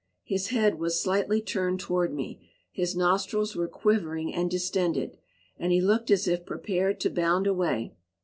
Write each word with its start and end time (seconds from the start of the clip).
His 0.23 0.47
head 0.47 0.79
was 0.79 0.99
slightly 0.99 1.43
turned 1.43 1.79
toward 1.79 2.11
me, 2.11 2.49
his 2.71 2.95
nostrils 2.95 3.55
were 3.55 3.67
quivering 3.67 4.33
and 4.33 4.49
distended, 4.49 5.15
and 5.59 5.71
he 5.71 5.79
looked 5.79 6.09
as 6.09 6.27
if 6.27 6.43
prepared 6.43 6.99
to 7.01 7.11
bound 7.11 7.45
away. 7.45 7.93